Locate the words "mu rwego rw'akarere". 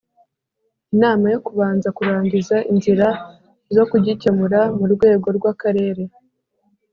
4.77-6.03